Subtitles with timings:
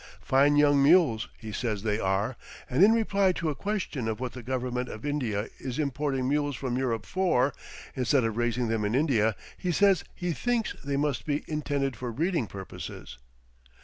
[0.19, 2.35] "Fine young mules," he says they are,
[2.67, 6.55] and in reply to a question of what the government of India is importing mules
[6.55, 7.53] from Europe for,
[7.95, 12.11] instead of raising them in India, he says he thinks they must be intended for
[12.11, 13.19] breeding purposes.